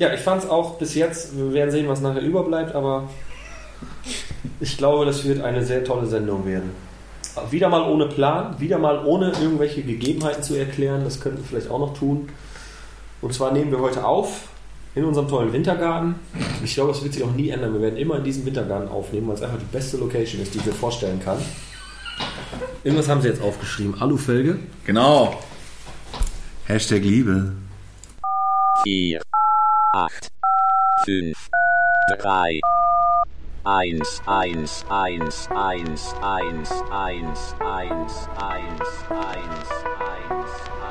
[0.00, 3.10] Ja, ich fand es auch bis jetzt, wir werden sehen, was nachher überbleibt, aber
[4.58, 6.70] ich glaube, das wird eine sehr tolle Sendung werden.
[7.50, 11.70] Wieder mal ohne Plan, wieder mal ohne irgendwelche Gegebenheiten zu erklären, das könnten wir vielleicht
[11.70, 12.30] auch noch tun.
[13.20, 14.48] Und zwar nehmen wir heute auf
[14.94, 16.14] in unserem tollen Wintergarten.
[16.64, 17.74] Ich glaube, das wird sich auch nie ändern.
[17.74, 20.60] Wir werden immer in diesem Wintergarten aufnehmen, weil es einfach die beste Location ist, die
[20.60, 21.36] ich mir vorstellen kann.
[22.84, 24.00] Irgendwas haben sie jetzt aufgeschrieben.
[24.00, 24.60] Alufelge.
[24.86, 25.38] Genau.
[26.64, 27.52] Hashtag Liebe.
[28.84, 29.20] 4,
[29.92, 30.30] 8,
[31.04, 31.34] 5,
[32.20, 32.60] 3,
[33.64, 36.54] 1, 1, 1, 1, 1, 1, 1,
[38.50, 38.78] 1,
[39.10, 39.66] 1,
[40.78, 40.89] 4,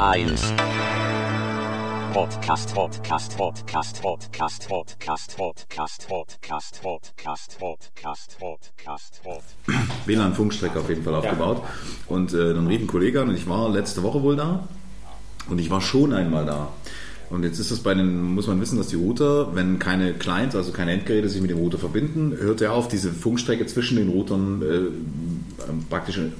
[0.00, 0.54] 1.
[2.14, 9.54] Podcast, Podcast, Podcast, Podcast, Podcast, Podcast, Podcast, Podcast, Podcast, Podcast, Podcast.
[10.06, 11.62] WLAN-Funkstrecke auf jeden Fall aufgebaut.
[12.06, 14.66] Und äh, dann rief ein Kollege an und ich war letzte Woche wohl da.
[15.50, 16.68] Und ich war schon einmal da.
[17.28, 20.56] Und jetzt ist es bei den, muss man wissen, dass die Router, wenn keine Clients,
[20.56, 24.08] also keine Endgeräte sich mit dem Router verbinden, hört er auf, diese Funkstrecke zwischen den
[24.08, 25.29] Routern äh,
[25.88, 26.30] praktisch äh,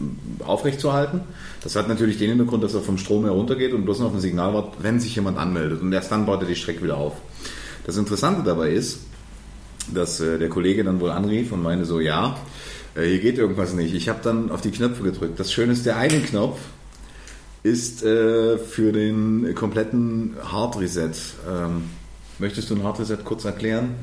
[0.44, 1.20] aufrechtzuerhalten.
[1.62, 4.20] Das hat natürlich den Hintergrund, dass er vom Strom heruntergeht und bloß noch auf ein
[4.20, 5.80] Signal wartet, wenn sich jemand anmeldet.
[5.82, 7.14] Und erst dann baut er die Strecke wieder auf.
[7.86, 9.00] Das Interessante dabei ist,
[9.92, 12.36] dass äh, der Kollege dann wohl anrief und meinte so, ja,
[12.94, 13.94] äh, hier geht irgendwas nicht.
[13.94, 15.38] Ich habe dann auf die Knöpfe gedrückt.
[15.38, 16.58] Das Schöne ist, der eine Knopf
[17.62, 21.10] ist äh, für den kompletten Hard Reset.
[21.48, 21.84] Ähm,
[22.38, 23.94] möchtest du ein Hard Reset kurz erklären?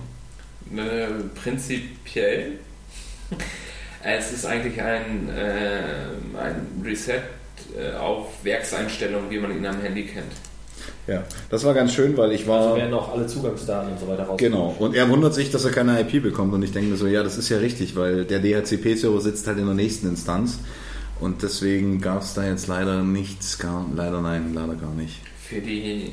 [1.42, 2.60] Prinzipiell.
[4.04, 7.22] Es ist eigentlich ein, äh, ein Reset
[7.76, 10.32] äh, auf Werkseinstellungen, wie man ihn am Handy kennt.
[11.08, 12.62] Ja, das war ganz schön, weil ich war.
[12.62, 14.38] Also werden auch alle Zugangsdaten und so weiter raus.
[14.38, 16.54] Genau, und er wundert sich, dass er keine IP bekommt.
[16.54, 19.58] Und ich denke mir so, ja, das ist ja richtig, weil der DHCP-Server sitzt halt
[19.58, 20.60] in der nächsten Instanz.
[21.20, 25.16] Und deswegen gab es da jetzt leider nichts, gar, leider nein, leider gar nicht.
[25.42, 26.10] Für die äh,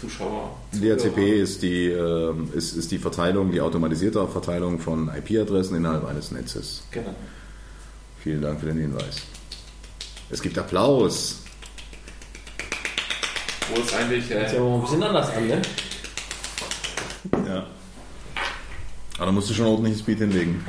[0.00, 0.56] Zuschauer.
[0.72, 6.30] DHCP ist die, äh, ist, ist die Verteilung, die automatisierte Verteilung von IP-Adressen innerhalb eines
[6.30, 6.82] Netzes.
[6.90, 7.14] Genau.
[8.22, 9.22] Vielen Dank für den Hinweis.
[10.30, 11.42] Es gibt Applaus.
[13.74, 14.28] Wo es eigentlich.
[14.28, 15.62] Das Äh, ist ja ein bisschen anders an, ne?
[17.46, 17.66] Ja.
[19.16, 20.64] Aber da musst du schon ein ordentliches Beat hinlegen.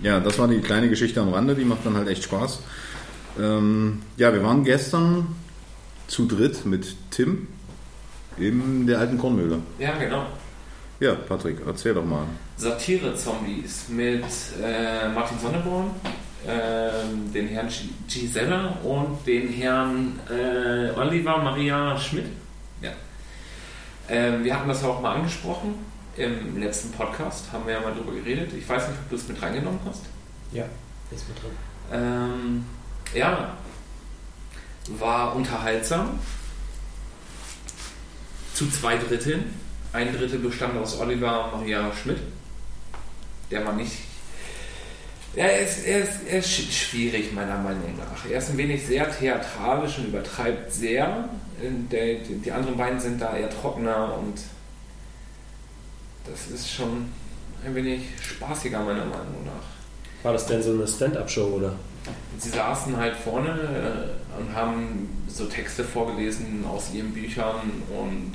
[0.00, 2.58] Ja, das war die kleine Geschichte am Rande, die macht dann halt echt Spaß.
[3.40, 5.28] Ähm, ja, wir waren gestern
[6.08, 7.48] zu dritt mit Tim
[8.38, 9.58] in der alten Kornmühle.
[9.78, 10.26] ja, genau.
[11.00, 12.24] Ja, Patrick, erzähl doch mal.
[12.56, 14.24] Satire-Zombies mit
[14.62, 15.90] äh, Martin Sonneborn,
[16.46, 22.26] ähm, den Herrn G- Gisela und den Herrn äh, Oliver Maria Schmidt.
[22.80, 22.90] Ja.
[24.08, 25.74] Ähm, wir hatten das ja auch mal angesprochen
[26.16, 28.52] im letzten Podcast, haben wir ja mal drüber geredet.
[28.56, 30.02] Ich weiß nicht, ob du es mit reingenommen hast.
[30.52, 30.64] Ja,
[31.10, 31.50] ist mit drin.
[31.92, 32.64] Ähm,
[33.14, 33.56] ja,
[34.98, 36.20] war unterhaltsam.
[38.54, 39.52] Zu zwei Dritteln.
[39.92, 42.18] Ein Drittel bestand aus Oliver Maria Schmidt,
[43.50, 43.92] der man nicht.
[45.36, 48.24] Er ist, er, ist, er ist sch- schwierig, meiner Meinung nach.
[48.30, 51.28] Er ist ein wenig sehr theatralisch und übertreibt sehr.
[51.60, 54.34] Die, die anderen beiden sind da eher trockener und
[56.26, 57.08] das ist schon
[57.64, 60.22] ein wenig spaßiger, meiner Meinung nach.
[60.24, 61.74] War das denn so eine Stand-Up-Show oder?
[62.38, 68.32] Sie saßen halt vorne äh, und haben so Texte vorgelesen aus ihren Büchern und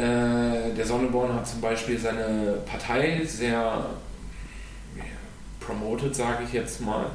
[0.00, 3.86] äh, der Sonneborn hat zum Beispiel seine Partei sehr
[5.60, 7.06] promoted, sage ich jetzt mal,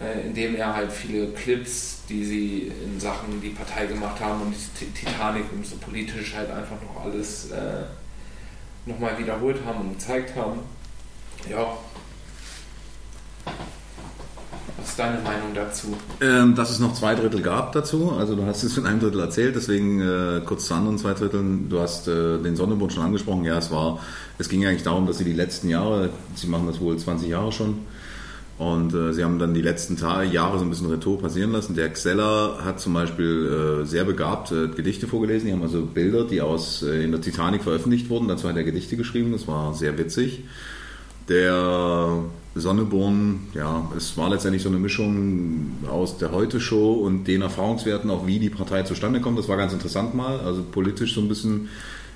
[0.00, 4.54] äh, indem er halt viele Clips, die sie in Sachen die Partei gemacht haben und
[4.54, 7.84] die Ti- Titanic und so politisch halt einfach noch alles äh,
[8.86, 10.60] nochmal wiederholt haben und gezeigt haben.
[11.48, 11.76] Ja.
[13.44, 15.96] Was ist deine Meinung dazu?
[16.20, 18.12] Ähm, dass es noch zwei Drittel gab dazu.
[18.18, 21.70] Also du hast es in einem Drittel erzählt, deswegen äh, kurz zu anderen zwei Dritteln.
[21.70, 23.44] Du hast äh, den Sonnenbund schon angesprochen.
[23.44, 24.00] Ja, es war,
[24.38, 27.52] es ging eigentlich darum, dass sie die letzten Jahre, sie machen das wohl 20 Jahre
[27.52, 27.78] schon,
[28.58, 31.74] Und äh, sie haben dann die letzten Tage, Jahre so ein bisschen Retour passieren lassen.
[31.74, 35.46] Der Xeller hat zum Beispiel äh, sehr begabt äh, Gedichte vorgelesen.
[35.46, 38.28] Die haben also Bilder, die aus äh, in der Titanic veröffentlicht wurden.
[38.28, 39.32] Dazu hat er Gedichte geschrieben.
[39.32, 40.44] Das war sehr witzig.
[41.28, 42.24] Der
[42.54, 48.26] Sonneborn, ja, es war letztendlich so eine Mischung aus der Heute-Show und den Erfahrungswerten, auch
[48.26, 49.38] wie die Partei zustande kommt.
[49.38, 50.40] Das war ganz interessant mal.
[50.40, 51.68] Also politisch so ein bisschen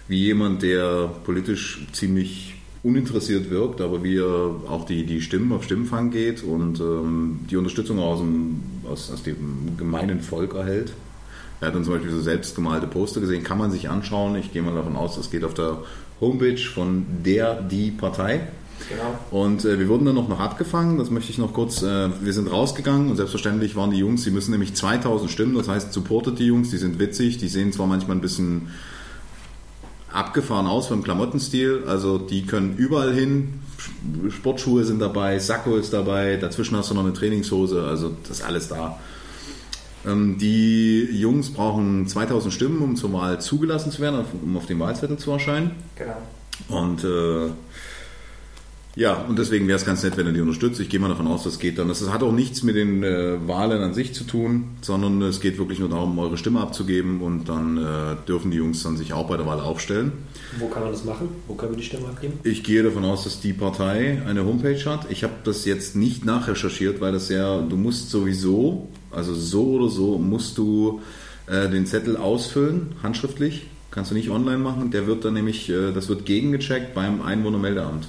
[0.08, 5.64] wie jemand, der politisch ziemlich uninteressiert wirkt, aber wie er auch die, die Stimmen auf
[5.64, 10.92] Stimmenfang geht und ähm, die Unterstützung aus dem, aus, aus dem gemeinen Volk erhält.
[11.60, 14.36] Er hat dann zum Beispiel so selbstgemalte Poster gesehen, kann man sich anschauen.
[14.36, 15.78] Ich gehe mal davon aus, das geht auf der
[16.20, 18.42] Homepage von der, die Partei.
[18.88, 19.18] Genau.
[19.30, 22.32] Und äh, wir wurden dann noch, noch abgefangen, das möchte ich noch kurz, äh, wir
[22.32, 26.38] sind rausgegangen und selbstverständlich waren die Jungs, die müssen nämlich 2000 Stimmen, das heißt supportet
[26.38, 28.68] die Jungs, die sind witzig, die sehen zwar manchmal ein bisschen
[30.12, 33.60] abgefahren aus vom Klamottenstil, also die können überall hin,
[34.30, 38.44] Sportschuhe sind dabei, Sakko ist dabei, dazwischen hast du noch eine Trainingshose, also das ist
[38.44, 38.98] alles da.
[40.06, 44.78] Ähm, Die Jungs brauchen 2000 Stimmen, um zur Wahl zugelassen zu werden, um auf dem
[44.78, 45.72] Wahlzettel zu erscheinen.
[45.96, 46.16] Genau.
[46.68, 47.50] Und äh,
[48.96, 50.80] ja, und deswegen wäre es ganz nett, wenn ihr die unterstützt.
[50.80, 51.88] Ich gehe mal davon aus, das geht dann.
[51.88, 55.58] Das hat auch nichts mit den äh, Wahlen an sich zu tun, sondern es geht
[55.58, 59.28] wirklich nur darum, eure Stimme abzugeben und dann äh, dürfen die Jungs dann sich auch
[59.28, 60.12] bei der Wahl aufstellen.
[60.58, 61.28] Wo kann man das machen?
[61.46, 62.40] Wo können wir die Stimme abgeben?
[62.42, 65.10] Ich gehe davon aus, dass die Partei eine Homepage hat.
[65.10, 69.90] Ich habe das jetzt nicht nachrecherchiert, weil das ja, du musst sowieso, also so oder
[69.90, 71.02] so, musst du
[71.48, 73.66] äh, den Zettel ausfüllen, handschriftlich.
[73.90, 74.90] Kannst du nicht online machen.
[74.90, 78.08] Der wird dann nämlich, äh, das wird gegengecheckt beim Einwohnermeldeamt.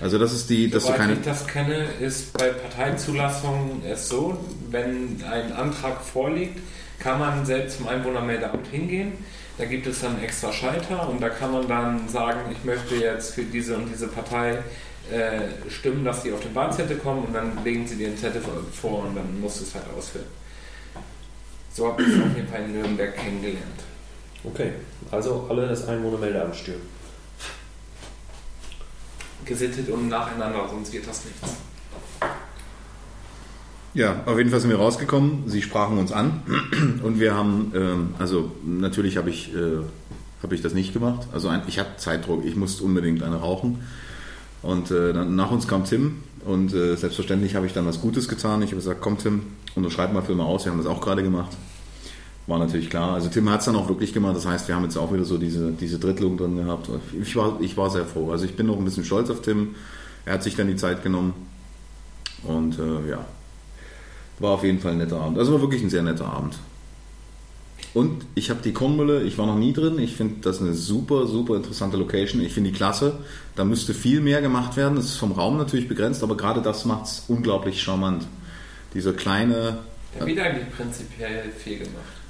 [0.00, 1.12] Also das ist die, dass du Soweit keine.
[1.14, 4.38] ich das kenne, ist bei Parteizulassungen es so,
[4.70, 6.58] wenn ein Antrag vorliegt,
[6.98, 9.12] kann man selbst zum Einwohnermeldeamt hingehen.
[9.56, 13.34] Da gibt es dann extra Schalter und da kann man dann sagen, ich möchte jetzt
[13.34, 14.58] für diese und diese Partei
[15.12, 18.42] äh, stimmen, dass die auf den Wahlzettel kommen und dann legen sie den Zettel
[18.72, 20.26] vor und dann musst du es halt ausfüllen.
[21.72, 23.80] So habe ich es auf jeden Fall in Nürnberg kennengelernt.
[24.44, 24.72] Okay,
[25.10, 26.93] also alle das Einwohnermeldeamt stören.
[29.44, 31.56] Gesittet und nacheinander, sonst wird das nichts.
[33.94, 35.44] Ja, auf jeden Fall sind wir rausgekommen.
[35.46, 36.42] Sie sprachen uns an
[37.04, 39.78] und wir haben, ähm, also natürlich habe ich, äh,
[40.42, 41.28] habe ich das nicht gemacht.
[41.32, 43.84] Also ein, ich hatte Zeitdruck, ich musste unbedingt eine rauchen.
[44.62, 48.28] Und äh, dann, nach uns kam Tim und äh, selbstverständlich habe ich dann was Gutes
[48.28, 48.62] getan.
[48.62, 49.42] Ich habe gesagt, komm Tim,
[49.76, 50.64] unterschreib mal mal aus.
[50.64, 51.52] Wir haben das auch gerade gemacht.
[52.46, 53.14] War natürlich klar.
[53.14, 54.36] Also Tim hat es dann auch wirklich gemacht.
[54.36, 56.90] Das heißt, wir haben jetzt auch wieder so diese, diese Drittelung drin gehabt.
[57.20, 58.30] Ich war, ich war sehr froh.
[58.30, 59.74] Also ich bin noch ein bisschen stolz auf Tim.
[60.26, 61.32] Er hat sich dann die Zeit genommen.
[62.42, 63.24] Und äh, ja,
[64.38, 65.38] war auf jeden Fall ein netter Abend.
[65.38, 66.56] Also war wirklich ein sehr netter Abend.
[67.94, 69.98] Und ich habe die Kornmülle, ich war noch nie drin.
[69.98, 72.42] Ich finde das eine super, super interessante Location.
[72.42, 73.20] Ich finde die klasse.
[73.54, 74.96] Da müsste viel mehr gemacht werden.
[74.96, 78.26] Das ist vom Raum natürlich begrenzt, aber gerade das macht es unglaublich charmant.
[78.92, 79.78] Dieser kleine,
[80.18, 82.23] Der wird eigentlich prinzipiell viel gemacht.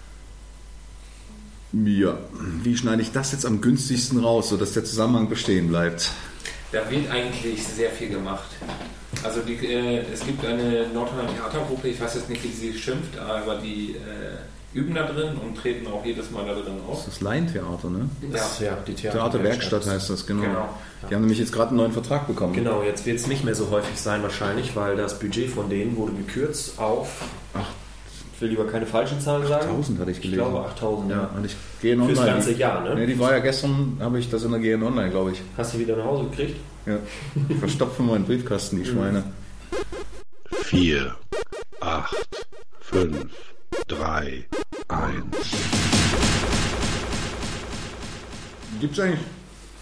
[1.86, 2.18] Ja,
[2.62, 6.10] wie schneide ich das jetzt am günstigsten raus, sodass der Zusammenhang bestehen bleibt?
[6.72, 8.48] Da wird eigentlich sehr viel gemacht.
[9.22, 13.16] Also die, äh, es gibt eine Nordrheiner Theatergruppe, ich weiß jetzt nicht, wie sie schimpft,
[13.18, 17.04] aber die äh, üben da drin und treten auch jedes Mal da drin auf.
[17.04, 18.08] Das ist Laientheater, ne?
[18.32, 20.42] Das, ja, die Theaterwerkstatt heißt das, genau.
[20.42, 20.68] Genau.
[21.08, 22.54] Die haben nämlich jetzt gerade einen neuen Vertrag bekommen.
[22.54, 25.96] Genau, jetzt wird es nicht mehr so häufig sein wahrscheinlich, weil das Budget von denen
[25.96, 27.22] wurde gekürzt auf,
[27.54, 27.66] Ach.
[28.34, 29.68] Ich will lieber keine falschen Zahlen sagen.
[29.70, 30.40] 8000 hatte ich Ich gelesen.
[30.50, 31.30] glaube 8000, ja.
[31.36, 32.32] Und ich gehe Fürs online.
[32.32, 32.94] ganze Jahr, ne?
[32.96, 35.42] Ne, die war ja gestern, habe ich das in der GN Online, glaube ich.
[35.56, 36.56] Hast du wieder nach Hause gekriegt?
[36.86, 36.98] Ja.
[37.48, 39.24] Ich verstopfe meinen Briefkasten, die Schweine.
[40.64, 41.14] 4,
[41.80, 42.16] 8,
[42.80, 43.26] 5,
[43.88, 44.44] 3,
[44.88, 45.14] 1.
[48.80, 49.20] Gibt es eigentlich,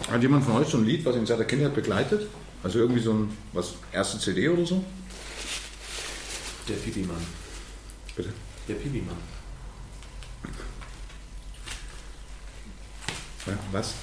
[0.09, 2.27] hat jemand von euch so ein Lied, was ihn seit der Kindheit begleitet?
[2.63, 4.83] Also irgendwie so ein, was, erste CD oder so?
[6.69, 7.17] Der Pipi-Mann.
[8.15, 8.29] Bitte.
[8.67, 9.17] Der Pipi-Mann.
[13.71, 13.95] Was?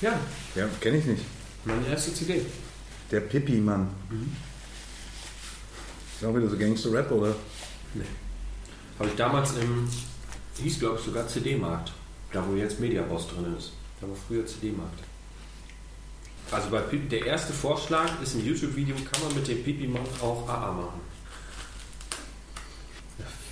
[0.00, 0.18] Ja,
[0.54, 1.24] Ja, kenne ich nicht.
[1.64, 2.40] meine erste CD.
[3.10, 3.88] Der Pippi-Mann.
[6.18, 7.34] Ist auch wieder so Gangster-Rap, oder?
[7.94, 8.04] Nee.
[8.98, 9.88] Habe ich damals im,
[10.58, 11.92] hieß glaube ich sogar CD-Markt.
[12.32, 13.72] Da wo jetzt Mediaboss drin ist.
[14.00, 15.00] Da war früher CD-Markt.
[16.50, 20.48] Also bei Pipi, der erste Vorschlag ist im YouTube-Video, kann man mit dem Pipi-Mann auch
[20.48, 21.00] AA machen.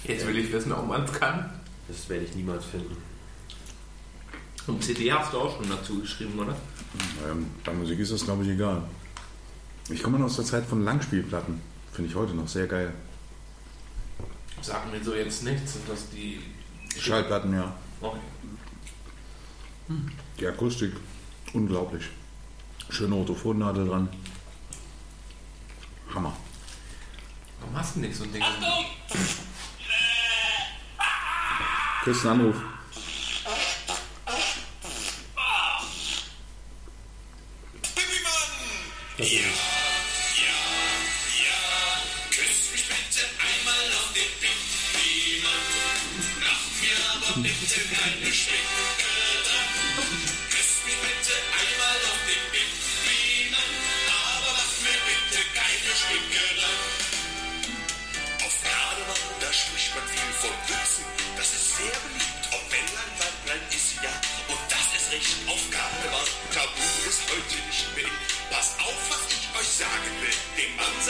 [0.04, 1.50] Jetzt will ich wissen, ob man es kann.
[1.88, 2.96] Das werde ich niemals finden.
[4.66, 6.56] Und CD hast du auch schon dazu geschrieben, oder?
[7.28, 8.82] Ähm, bei Musik ist das, glaube ich, egal.
[9.88, 11.60] Ich komme noch aus der Zeit von Langspielplatten.
[11.92, 12.92] Finde ich heute noch sehr geil.
[14.62, 15.72] Sagen mir so jetzt nichts.
[15.72, 16.40] Sind das die.
[16.98, 17.74] Schallplatten, ja.
[18.00, 18.18] Okay.
[20.38, 20.92] Die Akustik,
[21.52, 22.04] unglaublich.
[22.88, 24.08] Schöne Orthophonnadel dran.
[26.14, 26.36] Hammer.
[27.60, 28.42] Warum hast du nicht so ein Ding?
[29.08, 29.38] Kriegst
[32.24, 32.56] einen Anruf.
[39.18, 39.70] Das ist es.
[42.30, 45.66] Küss mich bitte einmal auf den Pipi-Mann.
[46.40, 49.10] Mach mir aber bitte keine Schminke
[49.44, 50.29] dran.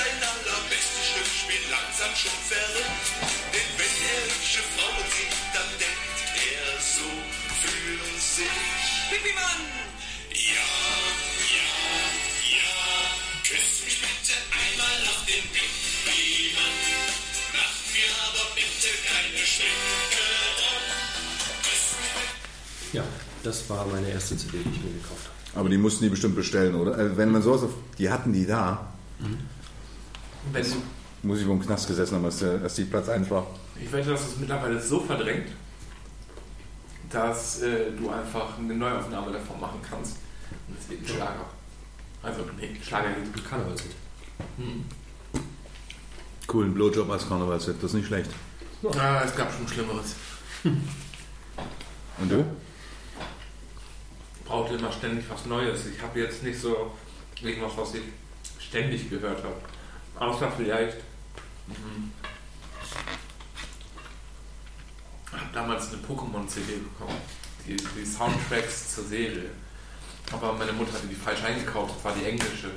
[0.00, 3.06] Sein allerbestes Stück spielt langsam schon verrückt.
[3.52, 7.08] Denn wenn er hübsche Frauen sieht, dann denkt er so
[7.60, 8.84] für sich.
[9.12, 9.60] Pipi-Mann!
[10.32, 10.70] Ja,
[11.56, 11.72] ja,
[12.56, 12.72] ja.
[13.44, 16.76] Küss mich bitte einmal auf den Pipi-Mann.
[17.60, 20.24] Mach mir aber bitte keine Schminke
[20.56, 20.84] dran.
[22.92, 23.04] Ja,
[23.42, 25.60] das war meine erste CD, die ich mir gekauft habe.
[25.60, 26.96] Aber die mussten die bestimmt bestellen, oder?
[26.96, 28.94] Äh, Wenn man sowas auf, die hatten die da,
[30.52, 30.64] Wenn
[31.22, 33.46] muss ich wohl im Knast gesessen haben, als, als die Platz 1 war.
[33.80, 35.48] ich wette, dass es mittlerweile so verdrängt,
[37.10, 40.16] dass äh, du einfach eine Neuaufnahme davon machen kannst.
[40.68, 41.44] Und es wird ein Schlager.
[42.22, 43.44] Also, nee, Schlager geht.
[43.44, 43.92] Karnevalshit.
[46.46, 48.30] Coolen Blowjob als Karnevalshit, das ist nicht schlecht.
[48.98, 50.14] Ah, es gab schon Schlimmeres.
[50.64, 52.44] Und du?
[54.44, 55.86] Brauchte immer ständig was Neues.
[55.86, 56.92] Ich habe jetzt nicht so
[57.42, 58.02] irgendwas, was ich
[58.58, 59.56] ständig gehört habe.
[60.20, 60.98] Außer vielleicht.
[61.66, 62.12] Mhm.
[65.26, 67.16] Ich habe damals eine Pokémon-CD bekommen.
[67.66, 69.50] Die, die Soundtracks zur Serie.
[70.30, 71.96] Aber meine Mutter hatte die falsch eingekauft.
[71.96, 72.70] Das war die englische.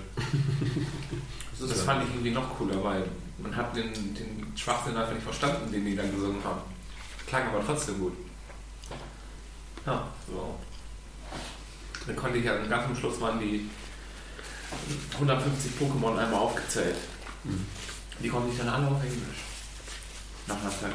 [1.59, 3.05] Das fand ich irgendwie noch cooler, weil
[3.37, 6.61] man hat den, den Schwachsinn einfach nicht verstanden, den die dann gesungen haben.
[7.27, 8.13] Klang aber trotzdem gut.
[9.85, 10.55] Ja, so.
[12.05, 13.69] Dann konnte ich ja ganz am Schluss waren die
[15.13, 16.97] 150 Pokémon einmal aufgezählt.
[18.21, 19.43] Die konnte ich dann alle auf Englisch.
[20.47, 20.91] Nach einer Zeit.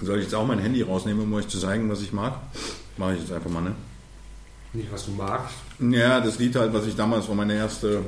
[0.00, 2.34] Soll ich jetzt auch mein Handy rausnehmen, um euch zu zeigen, was ich mag?
[2.96, 3.74] Mache ich jetzt einfach mal, ne?
[4.72, 5.54] Nicht, was du magst.
[5.80, 8.04] Ja, das Lied halt, was ich damals war meine erste,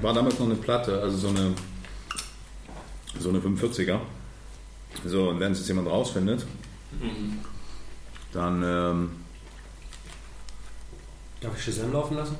[0.00, 1.52] war damals noch eine Platte, also so eine,
[3.18, 3.98] so eine 45er.
[5.04, 6.46] So, und wenn es jetzt jemand rausfindet,
[8.32, 9.10] dann, ähm,
[11.40, 12.36] Darf ich Shazam laufen lassen?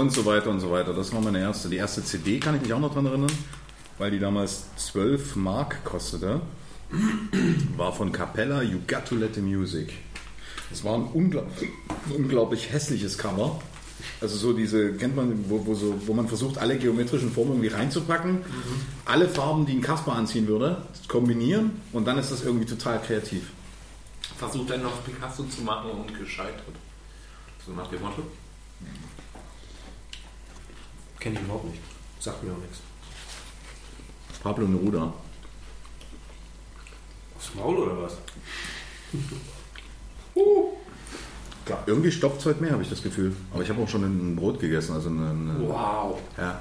[0.00, 0.92] Und so weiter und so weiter.
[0.92, 1.68] Das war meine erste.
[1.68, 3.32] Die erste CD kann ich mich auch noch dran erinnern,
[3.98, 6.40] weil die damals 12 Mark kostete.
[7.76, 9.92] War von Capella, You Got to Let the Music.
[10.70, 11.70] Das war ein unglaublich,
[12.10, 13.60] unglaublich hässliches Cover.
[14.20, 17.68] Also so diese, kennt man, wo, wo, so, wo man versucht, alle geometrischen Formen irgendwie
[17.68, 18.38] reinzupacken,
[19.04, 23.50] alle Farben, die ein Kasper anziehen würde, kombinieren und dann ist das irgendwie total kreativ.
[24.36, 26.74] Versucht dann noch Picasso zu machen und gescheitert.
[27.64, 28.22] So nach dem Motto.
[31.24, 31.80] Kenne ich überhaupt nicht.
[32.20, 32.80] Sagt mir auch nichts.
[34.42, 35.10] Pablo Neruda.
[37.34, 38.12] Aufs Maul oder was?
[41.64, 43.34] Klar, irgendwie stoppt es heute mehr, habe ich das Gefühl.
[43.54, 46.20] Aber ich habe auch schon ein Brot gegessen, also eine, eine Wow.
[46.36, 46.60] ja.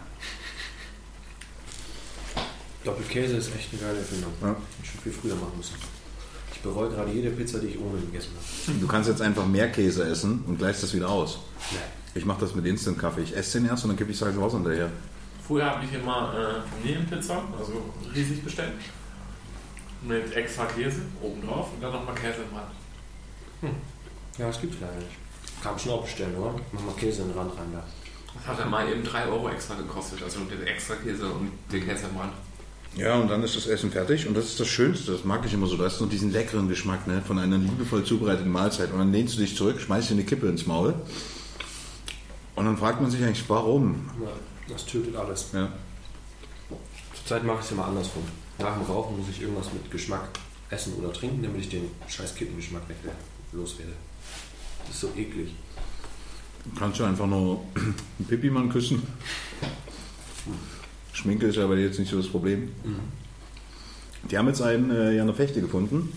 [2.85, 4.31] Doppelkäse ist echt eine geile Erfindung.
[4.41, 4.55] Ja.
[4.81, 5.75] Ich schon viel früher machen müssen.
[6.53, 8.79] Ich bereue gerade jede Pizza, die ich ohne gegessen habe.
[8.79, 11.39] Du kannst jetzt einfach mehr Käse essen und gleichst das wieder aus.
[11.71, 11.79] Nee.
[12.15, 13.21] Ich mache das mit Instant-Kaffee.
[13.21, 14.89] Ich esse den erst und dann kippe ich Salz Wasser hinterher.
[15.47, 17.73] Früher habe ich immer äh, Familienpizza, also
[18.15, 18.73] riesig bestellt.
[20.07, 23.75] Mit extra Käse obendrauf und dann nochmal Käse im Rand.
[24.37, 25.11] Ja, das gibt's leider nicht.
[25.61, 26.53] Kann man schon auch bestellen, oder?
[26.71, 27.83] Mach mal Käse in den Rand rein da.
[28.35, 31.81] Das hat dann mal eben 3 Euro extra gekostet, also der extra Käse und der
[31.81, 32.33] Käse im Rand.
[32.95, 35.13] Ja, und dann ist das Essen fertig und das ist das Schönste.
[35.13, 35.77] Das mag ich immer so.
[35.77, 38.91] Du hast noch diesen leckeren Geschmack ne, von einer liebevoll zubereiteten Mahlzeit.
[38.91, 40.93] Und dann lehnst du dich zurück, schmeißt dir eine Kippe ins Maul.
[42.55, 44.09] Und dann fragt man sich eigentlich, warum?
[44.21, 44.29] Ja,
[44.67, 45.47] das tötet alles.
[45.53, 45.71] Ja.
[47.15, 48.23] Zurzeit mache ich es immer andersrum.
[48.59, 50.29] Nach dem Rauchen muss ich irgendwas mit Geschmack
[50.69, 52.97] essen oder trinken, damit ich den scheiß Kippengeschmack weg
[53.51, 53.93] loswerde.
[54.85, 55.53] Das ist so eklig.
[56.77, 59.03] Kannst du einfach nur einen Pipi-Mann küssen?
[61.13, 62.71] Schminke ist aber jetzt nicht so das Problem.
[64.29, 66.11] Die haben jetzt einen äh, ja eine Fechte gefunden.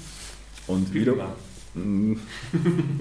[0.67, 1.15] Und wieder.
[1.75, 2.15] Mm.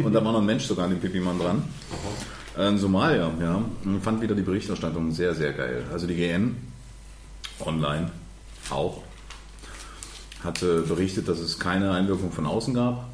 [0.04, 1.64] und da war noch ein Mensch sogar an dem Pipi-Mann dran.
[1.92, 3.62] Äh, Ein Somalier, ja.
[3.84, 5.84] Und fand wieder die Berichterstattung sehr, sehr geil.
[5.92, 6.56] Also die GN
[7.60, 8.12] online
[8.70, 9.02] auch,
[10.44, 13.10] hatte berichtet, dass es keine Einwirkung von außen gab.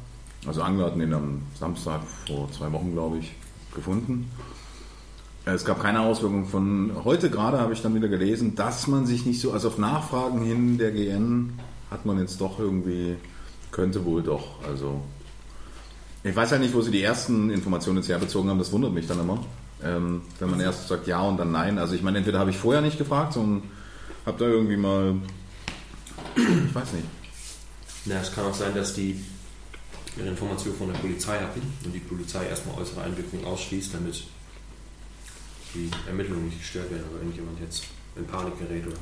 [0.46, 3.32] Also Angler hatten ihn am Samstag vor zwei Wochen, glaube ich,
[3.74, 4.30] gefunden.
[5.44, 9.26] Es gab keine Auswirkung von heute gerade habe ich dann wieder gelesen, dass man sich
[9.26, 11.58] nicht so, also auf Nachfragen hin der GN
[11.90, 13.16] hat man jetzt doch irgendwie,
[13.72, 15.02] könnte wohl doch, also
[16.24, 19.06] ich weiß ja nicht, wo sie die ersten Informationen jetzt herbezogen haben, das wundert mich
[19.06, 19.44] dann immer.
[19.82, 21.78] Ähm, wenn man erst sagt ja und dann nein.
[21.78, 23.68] Also ich meine, entweder habe ich vorher nicht gefragt, sondern
[24.24, 25.16] habe da irgendwie mal,
[26.36, 27.06] ich weiß nicht.
[28.04, 29.20] Ja, es kann auch sein, dass die
[30.16, 34.24] ihre Information von der Polizei hatten und die Polizei erstmal äußere Einwirkungen ausschließt, damit
[35.74, 38.96] die Ermittlungen nicht gestört werden oder irgendjemand jetzt in Panik gerät oder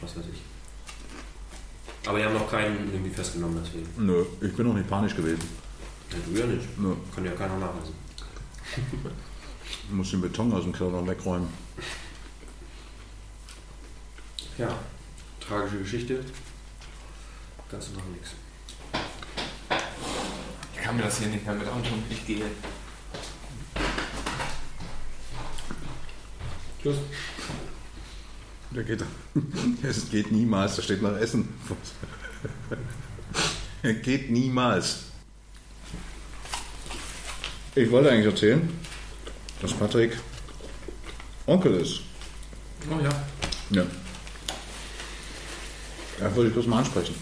[0.00, 0.40] was weiß ich.
[2.08, 3.88] Aber die haben noch keinen irgendwie festgenommen, deswegen.
[4.04, 5.63] Nö, ich bin noch nicht panisch gewesen.
[6.14, 6.78] Ja, du ja nicht.
[6.78, 6.94] Nö.
[7.14, 7.94] Kann ja keiner nachweisen.
[9.66, 11.48] Ich muss den Beton aus dem Keller noch wegräumen.
[14.56, 14.78] Ja,
[15.40, 16.24] tragische Geschichte.
[17.68, 18.30] Kannst du machen nichts.
[20.74, 22.02] Ich kann mir das hier nicht mehr mit antun.
[22.08, 22.44] Ich gehe.
[26.80, 26.98] Tschüss.
[28.70, 29.04] Der geht,
[29.82, 31.48] es geht niemals, da steht noch Essen.
[33.82, 35.13] Er geht niemals.
[37.76, 38.80] Ich wollte eigentlich erzählen,
[39.60, 40.16] dass Patrick
[41.46, 42.02] Onkel ist.
[42.88, 43.10] Oh ja.
[43.70, 43.84] Ja.
[46.20, 47.16] Ja, wollte ich bloß mal ansprechen.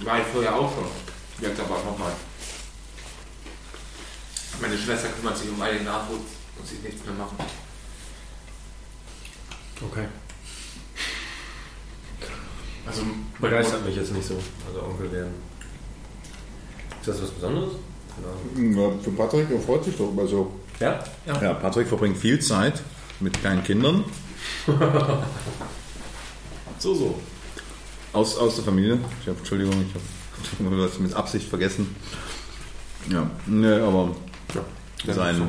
[0.00, 0.84] War ich vorher auch schon.
[1.40, 2.12] Jetzt aber nochmal.
[4.60, 7.38] Meine Schwester kümmert sich um all den Nachwuchs und sieht nichts mehr machen.
[9.80, 10.06] Okay.
[12.86, 13.02] Also
[13.38, 14.38] Begeistert mich jetzt nicht so.
[14.68, 15.34] Also Onkel werden.
[17.00, 17.72] Ist das was Besonderes?
[18.56, 20.52] Ja, für Patrick, er freut sich doch immer so.
[20.80, 21.02] Ja?
[21.26, 22.82] Ja, Patrick verbringt viel Zeit
[23.20, 24.04] mit kleinen Kindern
[26.78, 27.18] So, so.
[28.12, 28.98] aus, aus der Familie.
[29.20, 31.94] Ich habe, Entschuldigung, ich habe das mit Absicht vergessen.
[33.10, 34.14] Ja, ne, aber
[34.54, 35.12] Ja.
[35.14, 35.46] Sein so.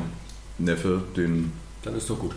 [0.58, 2.34] Neffe, den, Dann ist doch gut.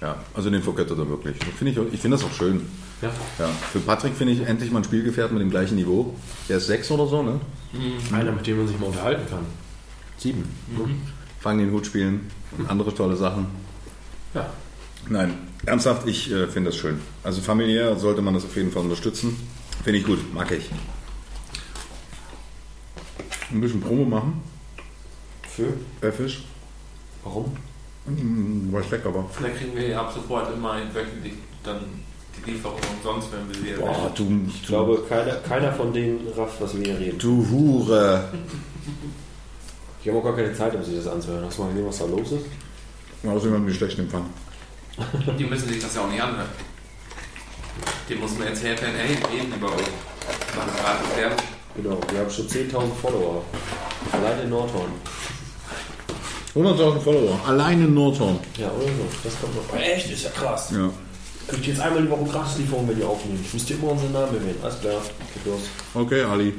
[0.00, 1.38] ja, also den vergöttert er wirklich.
[1.38, 2.66] Das Finde ich, ich finde das auch schön.
[3.02, 3.10] Ja.
[3.38, 6.14] Ja, für Patrick finde ich endlich mal ein Spielgefährten mit dem gleichen Niveau.
[6.48, 7.40] Der ist sechs oder so, ne?
[8.12, 9.44] Einer, mit dem man sich mal unterhalten kann.
[10.16, 10.44] Sieben.
[11.40, 13.46] Fangen den Hut spielen und andere tolle Sachen.
[14.32, 14.48] Ja.
[15.08, 15.34] Nein,
[15.66, 16.98] ernsthaft, ich äh, finde das schön.
[17.22, 19.36] Also familiär sollte man das auf jeden Fall unterstützen.
[19.84, 20.70] Finde ich gut, mag ich.
[23.52, 24.42] Ein bisschen Promo machen,
[25.48, 25.68] Für?
[26.00, 26.44] äh, Fisch.
[27.22, 27.56] Warum?
[28.06, 29.28] Hm, War lecker, aber.
[29.32, 31.80] Vielleicht kriegen wir ab sofort immer wöchentlich dann
[32.44, 36.60] die Lieferung umsonst, wenn wir sie Boah, du, Ich glaube, keiner, keiner von denen rafft,
[36.60, 37.18] was wir hier reden.
[37.18, 38.28] du Hure.
[40.02, 41.44] Ich habe auch gar keine Zeit, um sich das anzuhören.
[41.46, 42.44] Hast du mal gesehen, was da los ist?
[43.26, 44.26] Außerdem haben die schlechten Empfang.
[45.38, 46.48] Die müssen sich das ja auch nicht anhören.
[48.08, 49.86] Dem muss man erzählen, hey, wir reden über euch.
[50.56, 51.44] Machen gerade Werbung.
[51.76, 53.42] Genau, wir haben schon 10.000 Follower.
[54.12, 54.90] Allein in Nordhorn.
[56.54, 58.38] 100.000 Follower, allein in Nordhorn.
[58.56, 59.06] Ja, oder so.
[59.24, 59.78] Das kommt noch.
[59.78, 60.10] Echt?
[60.10, 60.70] Ist ja krass.
[60.70, 60.88] Ja.
[61.48, 63.40] Könnt ihr jetzt einmal die Woche Gratislieferung, wenn ihr aufnehmt.
[63.46, 64.58] Ich müsst ihr immer unseren Namen erwähnen.
[64.62, 65.00] Alles klar.
[65.34, 65.60] Geht los.
[65.94, 66.54] Okay, Ali.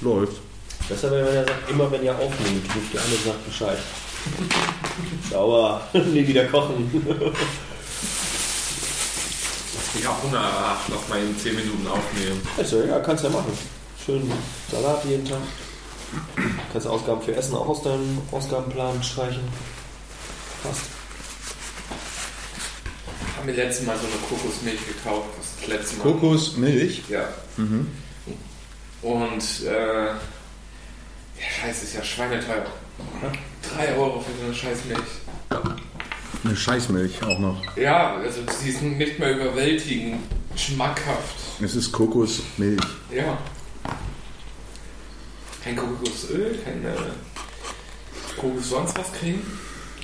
[0.00, 0.40] Läuft.
[0.88, 3.78] Besser wäre, wenn er sagt, immer wenn ihr aufnehmt, ruft der andere sagt Bescheid.
[5.30, 5.80] Sauber.
[5.92, 6.90] Nie wieder kochen.
[9.96, 12.42] Ich habe Hunger, ach, lass mal in 10 Minuten aufnehmen.
[12.58, 13.56] Ist ja kannst ja machen.
[14.04, 14.30] Schön
[14.70, 15.38] Salat jeden Tag.
[16.72, 19.42] Kannst Ausgaben für Essen auch aus deinem Ausgabenplan streichen.
[20.62, 21.03] Passt.
[23.44, 25.28] Ich habe mir letztes Mal so eine Kokosmilch gekauft.
[25.60, 26.02] Das letzte Mal.
[26.04, 27.02] Kokosmilch.
[27.10, 27.28] Ja.
[29.02, 30.16] Und, äh, ja,
[31.60, 32.64] scheiße, ist ja schweineteuer.
[33.76, 34.98] 3 Euro für so eine Scheißmilch.
[36.42, 37.76] Eine Scheißmilch auch noch.
[37.76, 40.22] Ja, also sie ist nicht mehr überwältigend
[40.56, 41.36] schmackhaft.
[41.62, 42.80] Es ist Kokosmilch.
[43.14, 43.36] Ja.
[45.62, 46.96] Kein Kokosöl, kein äh,
[48.40, 49.42] Kokos sonst was kriegen.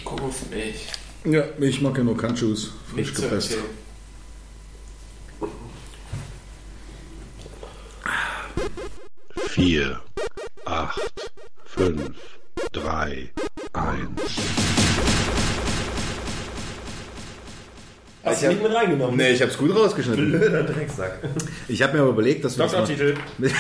[0.05, 0.89] Kokosmilch.
[1.25, 2.71] Ja, ich mag ja nur Countries.
[2.95, 3.59] Frisch gepresst.
[9.51, 10.01] vier,
[10.65, 11.31] acht,
[11.65, 12.17] fünf,
[12.73, 13.31] drei,
[13.73, 14.39] eins.
[18.25, 19.17] Hast du nicht mit reingenommen?
[19.17, 20.31] Nee, ich hab's gut rausgeschnitten.
[20.31, 21.19] Blöder Drecksack.
[21.69, 23.17] Ich habe mir aber überlegt, dass wir das mal, Doktortitel.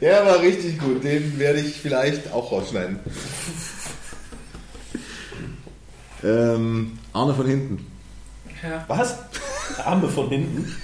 [0.00, 1.02] Der war richtig gut.
[1.04, 2.98] Den werde ich vielleicht auch rausschneiden.
[6.24, 7.86] ähm, Arne von hinten.
[8.62, 8.84] Ja.
[8.88, 9.18] Was?
[9.84, 10.74] Arme von hinten.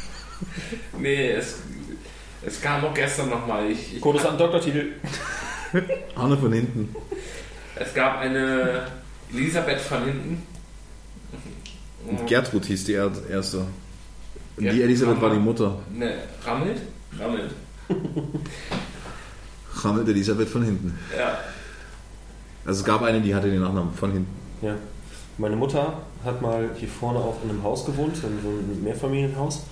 [0.99, 1.57] Nee, es,
[2.45, 3.71] es kam auch gestern nochmal.
[3.71, 4.93] Ich, ich, Kodus hat einen Doktortitel.
[6.15, 6.95] Arne von hinten.
[7.77, 8.87] es gab eine
[9.33, 10.43] Elisabeth von hinten.
[12.07, 13.59] Und Gertrud hieß die er- erste.
[14.57, 15.35] Und die Elisabeth war Mama.
[15.35, 15.79] die Mutter.
[15.95, 16.15] Ne,
[16.45, 16.79] Rammelt?
[17.19, 17.51] Rammelt.
[19.75, 20.99] Rammelt Elisabeth von hinten.
[21.17, 21.39] Ja.
[22.65, 24.33] Also es gab eine, die hatte den Nachnamen von hinten.
[24.61, 24.75] Ja.
[25.39, 29.65] Meine Mutter hat mal hier vorne auch in einem Haus gewohnt, in so einem Mehrfamilienhaus.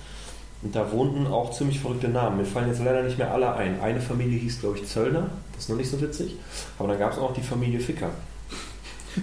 [0.63, 2.37] Und da wohnten auch ziemlich verrückte Namen.
[2.37, 3.79] Mir fallen jetzt leider nicht mehr alle ein.
[3.79, 5.29] Eine Familie hieß, glaube ich, Zöllner.
[5.53, 6.35] Das ist noch nicht so witzig.
[6.77, 8.09] Aber dann gab es auch die Familie Ficker.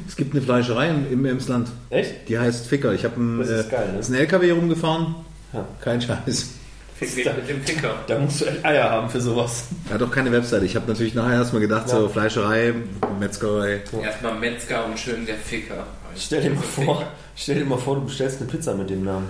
[0.07, 1.69] Es gibt eine Fleischerei im, Emsland.
[1.91, 2.29] Echt?
[2.29, 2.93] Die heißt Ficker.
[2.93, 3.99] Ich habe einen, Das ist äh, geil, ne?
[3.99, 5.15] ist ein LKW rumgefahren.
[5.53, 5.65] Ja.
[5.81, 6.51] Kein Scheiß.
[6.99, 7.95] Fick mit dem Ficker.
[8.07, 9.65] Da musst du echt Eier haben für sowas.
[9.89, 10.65] Er hat auch keine Webseite.
[10.65, 11.95] Ich habe natürlich nachher erstmal gedacht, Ja.
[12.01, 12.75] so Fleischerei,
[13.21, 13.83] Metzgerei.
[14.03, 15.87] Erstmal Metzger und schön der Ficker.
[16.17, 17.05] Stell dir mal vor,
[17.37, 19.27] stell dir mal vor, du bestellst eine Pizza mit dem Namen.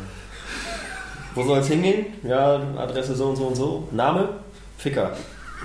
[1.34, 2.06] Wo soll es hingehen?
[2.22, 3.88] Ja, Adresse so und so und so.
[3.92, 4.30] Name?
[4.78, 5.14] Ficker.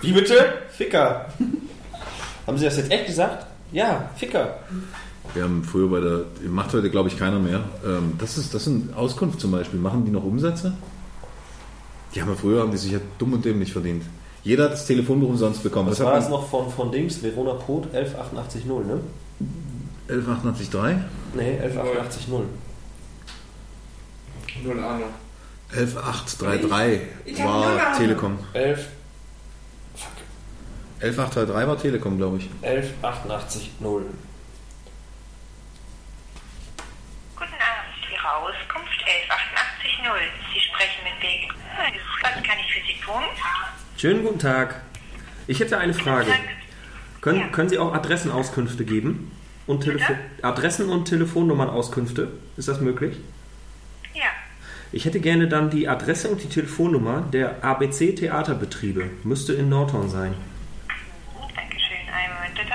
[0.01, 0.35] Wie bitte?
[0.75, 1.27] Ficker.
[2.45, 3.45] Haben Sie das jetzt echt gesagt?
[3.71, 4.57] Ja, Ficker.
[5.33, 7.61] Wir haben früher bei der, macht heute glaube ich keiner mehr.
[7.85, 9.79] Ähm, das ist, das sind Auskunft zum Beispiel.
[9.79, 10.73] Machen die noch Umsätze?
[12.13, 14.03] Die haben ja früher, haben die sich ja dumm und dämlich verdient.
[14.43, 15.89] Jeder hat das Telefonbuch umsonst bekommen.
[15.89, 17.23] Was Was war es noch von, von Dings?
[17.23, 18.99] Verona Pot 11880, ne?
[20.09, 20.97] 11883?
[21.33, 22.27] Nee, 11880.
[24.63, 25.09] Null Ahnung.
[25.71, 27.97] 11833 Ich hab null war.
[27.97, 28.37] Telekom.
[28.53, 28.87] 11,
[30.99, 32.49] 11833 war Telekom, glaube ich.
[32.61, 33.71] 11880.
[33.79, 34.03] Guten
[37.39, 40.43] Abend, Ihre Auskunft 11880.
[40.53, 41.51] Sie sprechen mit Birgit.
[42.23, 43.21] Was kann ich für Sie tun?
[43.97, 44.81] Schönen guten Tag.
[45.47, 46.31] Ich hätte eine Frage.
[47.21, 49.31] Können, können Sie auch Adressenauskünfte geben?
[49.67, 52.31] Und Telefo Adressen- und Telefonnummernauskünfte?
[52.57, 53.17] Ist das möglich?
[54.13, 54.23] Ja,
[54.91, 59.09] Ich hätte gerne dann die Adresse und die Telefonnummer der ABC Theaterbetriebe.
[59.23, 60.33] Müsste in Nordhorn sein.
[61.55, 61.97] Dankeschön.
[62.13, 62.73] Einen Moment bitte.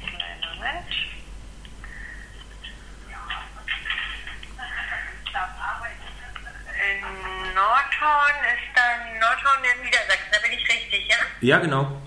[0.00, 0.90] Kleinen Moment.
[6.84, 7.54] In
[8.04, 11.16] Nordhorn ist dann Nordhorn in Niedersachsen, da bin ich richtig, ja?
[11.40, 12.02] Ja, genau.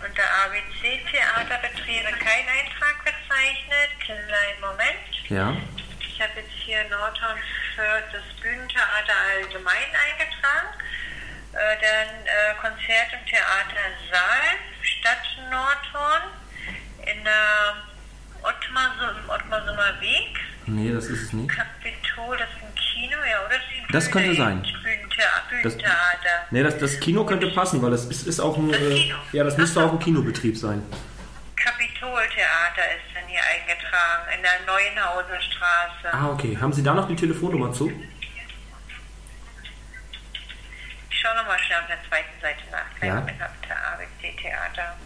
[0.00, 3.90] Unter ABC Theaterbetriebe kein Eintrag verzeichnet.
[4.00, 5.12] Kleinen Moment.
[5.28, 5.54] Ja.
[6.00, 7.36] Ich habe jetzt hier Nordhorn
[7.76, 10.72] für das Bühnentheater allgemein eingetragen.
[11.52, 16.32] Äh, dann äh, Konzert- und Theatersaal, Stadt Nordhorn,
[17.04, 17.76] in der
[18.42, 20.40] Ottmar, im Ottmar Weg.
[20.66, 21.50] Nee, das ist es nicht.
[21.50, 23.58] Kapitol, das ist ein Kino, ja, oder?
[23.58, 24.64] die Das könnte sein.
[25.62, 25.76] Das-.
[26.50, 28.70] Nee, das, das Kino könnte passen, weil das ist, ist auch ein.
[28.70, 29.16] Das Äh, Kino.
[29.32, 30.82] ja, das müsste auch ein Kinobetrieb sein.
[31.56, 36.12] Kapitoltheater ist dann hier eingetragen, in der Neuenhauser Straße.
[36.12, 36.56] Ah, okay.
[36.60, 37.90] Haben Sie da noch die Telefonnummer zu?
[41.10, 42.98] Ich schaue nochmal schnell auf der zweiten Seite nach.
[42.98, 43.20] Kleinen Ja.
[43.20, 44.96] Moment, auf der ABC Theater.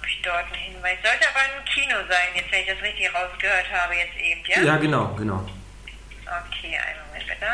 [0.00, 0.98] Ob ich dort einen Hinweis.
[1.02, 4.60] Sollte aber ein Kino sein, jetzt wenn ich das richtig rausgehört habe, jetzt eben, ja?
[4.62, 5.44] Ja, genau, genau.
[6.28, 7.46] Okay, einen Moment bitte.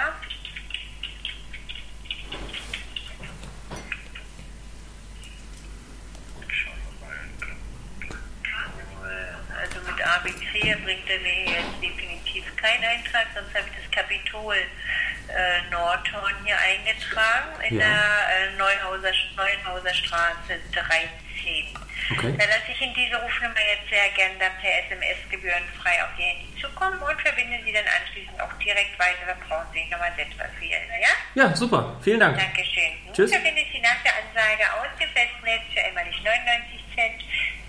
[9.61, 14.55] Also mit ABC bringt er mir jetzt definitiv keinen Eintrag, sonst habe ich das Kapitol
[14.57, 17.87] äh, Nordhorn hier eingetragen in Ja.
[17.87, 21.67] der äh, Neuhauser, Neuenhauser Straße 13.
[22.13, 22.35] Okay.
[22.37, 26.27] Da lasse ich Ihnen diese Rufnummer jetzt sehr gerne dann per SMS gebührenfrei auf Ihr
[26.27, 29.25] Handy zukommen und verbinde Sie dann anschließend auch direkt weiter.
[29.27, 31.09] Da brauchen Sie sich nochmal selbst wählen, ja?
[31.35, 31.97] Ja, super.
[32.05, 32.37] Vielen Dank.
[32.37, 32.93] Dankeschön.
[33.07, 33.33] Nun Tschüss.
[33.33, 37.23] verbinde ich Sie nach der Ansage aus dem Festnetz für einmalig 99 Cent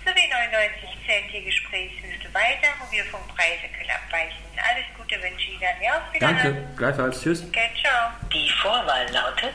[0.06, 2.68] sowie 99 Cent die Gesprächshilfe weiter.
[2.78, 4.38] Mobilfunkpreise können abweichen.
[4.56, 5.82] Alles Gute wünsche ich Ihnen.
[5.82, 6.38] Ja, auf Wiedersehen.
[6.38, 6.76] Danke.
[6.76, 7.20] Gleichfalls.
[7.22, 7.44] Tschüss.
[7.44, 8.12] Okay, ciao.
[8.32, 9.54] Die Vorwahl lautet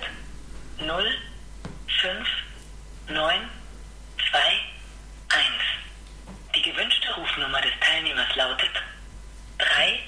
[0.80, 1.18] 0,
[2.02, 2.28] 5,
[3.10, 3.50] 9,
[4.30, 4.40] 2,
[5.30, 5.46] 1.
[6.56, 8.84] Die gewünschte Rufnummer des Teilnehmers lautet
[9.58, 10.00] 3,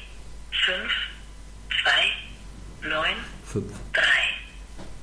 [0.66, 0.94] 5,
[2.82, 3.72] 2, 9, Fünf.
[3.94, 4.02] 3.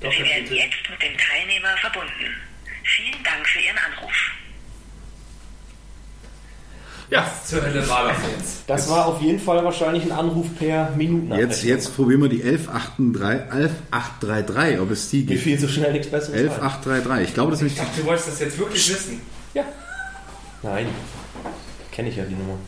[0.01, 2.37] Sie werden jetzt mit dem Teilnehmer verbunden.
[2.85, 4.33] Vielen Dank für Ihren Anruf.
[7.11, 8.63] Ja, Zur Hölle war das jetzt.
[8.69, 11.35] das war auf jeden Fall wahrscheinlich ein Anruf per Minuten.
[11.35, 15.43] Jetzt, jetzt probieren wir die 11833, 11833, ob es die gibt.
[15.43, 16.47] fiel so schnell nichts Besseres ein.
[16.63, 17.29] 11833.
[17.29, 17.89] Ich glaube, das ist Ich nicht.
[17.91, 19.21] dachte, du wolltest das jetzt wirklich wissen.
[19.55, 19.65] Ja.
[20.63, 20.87] Nein.
[21.91, 22.59] Kenne ich ja die Nummer.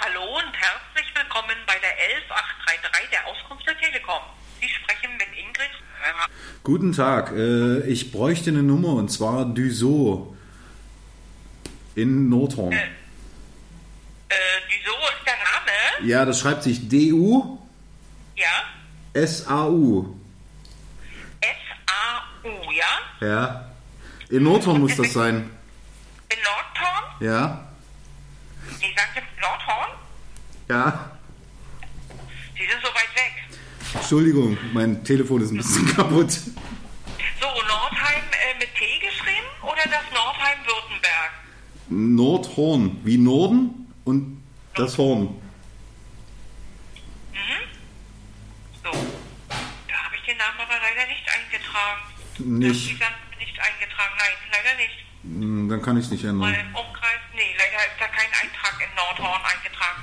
[0.00, 1.94] Hallo und herzlich willkommen bei der
[2.26, 4.22] 11833 der Auskunft der Telekom.
[4.60, 5.70] Sie sprechen mit Ingrid.
[6.64, 10.34] Guten Tag, äh, ich bräuchte eine Nummer und zwar Düso
[11.98, 12.72] in Nordhorn.
[12.72, 12.84] Äh,
[14.68, 16.08] wieso ist der Name?
[16.08, 17.58] Ja, das schreibt sich DU
[18.36, 18.46] Ja,
[19.14, 20.14] S-A-U.
[21.40, 23.26] S-A-U, ja?
[23.26, 23.70] Ja.
[24.30, 25.50] In Nordhorn muss das sein.
[26.30, 27.04] In Nordhorn?
[27.20, 27.68] Ja.
[28.80, 29.90] Nee, sagen Sie Nordhorn?
[30.68, 31.10] Ja.
[32.56, 33.32] Sie sind so weit weg.
[33.94, 36.28] Entschuldigung, mein Telefon ist ein bisschen kaputt.
[41.98, 44.42] Nordhorn, wie Norden und
[44.74, 45.28] das Horn.
[48.84, 48.90] So.
[48.92, 52.58] Da habe ich den Namen aber leider nicht eingetragen.
[52.58, 52.92] Nicht.
[53.38, 54.14] Nicht eingetragen.
[54.18, 54.94] Nein, leider nicht.
[55.24, 56.38] Hm, Dann kann ich es nicht ändern.
[56.52, 60.02] Mein Umkreis, nee, leider ist da kein Eintrag in Nordhorn eingetragen.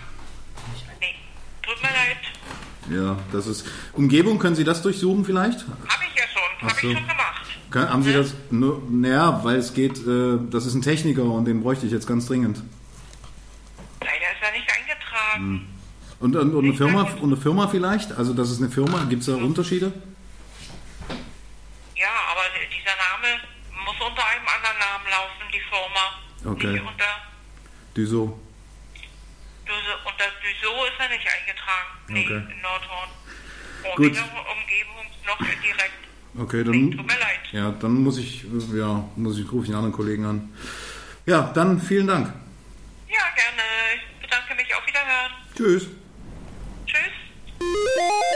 [0.99, 1.15] Nee,
[1.61, 2.17] tut mir leid.
[2.91, 3.65] Ja, das ist.
[3.93, 5.61] Umgebung, können Sie das durchsuchen vielleicht?
[5.61, 6.87] Habe ich ja schon, habe so.
[6.89, 7.24] ich schon gemacht.
[7.75, 8.33] Kann, haben Sie das?
[8.51, 12.25] Naja, weil es geht, äh, das ist ein Techniker und den bräuchte ich jetzt ganz
[12.25, 12.63] dringend.
[13.99, 15.67] Leider ist er nicht eingetragen.
[16.21, 18.13] Und, und, und, eine Firma, und eine Firma vielleicht?
[18.13, 19.91] Also das ist eine Firma, gibt es da Unterschiede?
[21.95, 23.41] Ja, aber dieser Name
[23.83, 26.55] muss unter einem anderen Namen laufen, die Firma.
[26.55, 26.79] Okay.
[26.79, 27.11] Nicht unter,
[27.97, 28.39] Düso.
[29.67, 31.91] Düse, unter Düso ist er nicht eingetragen.
[32.07, 32.53] Nee, Okay.
[32.55, 33.09] in Nordhorn.
[33.83, 34.07] Und Gut.
[34.07, 36.05] in der Umgebung noch direkt.
[36.37, 37.39] Okay, Nee, tut dann, mir leid.
[37.53, 40.49] ja, dann muss ich, ja, muss ich, rufe ich einen anderen Kollegen an.
[41.25, 42.27] Ja, dann vielen Dank.
[43.07, 43.61] Ja, gerne.
[43.95, 44.75] Ich bedanke mich.
[44.75, 45.31] Auf Wiederhören.
[45.55, 45.87] Tschüss.
[46.85, 48.35] Tschüss.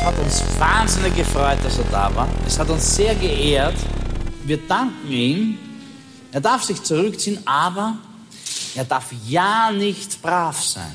[0.00, 2.26] Es hat uns wahnsinnig gefreut, dass er da war.
[2.46, 3.74] Es hat uns sehr geehrt.
[4.44, 5.58] Wir danken ihm.
[6.32, 7.98] Er darf sich zurückziehen, aber
[8.74, 10.94] er darf ja nicht brav sein.